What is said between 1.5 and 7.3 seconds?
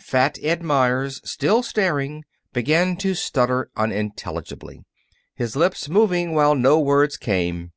staring, began to stutter unintelligibly, his lips moving while no words